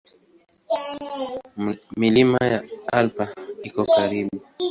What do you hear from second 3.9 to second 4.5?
karibu.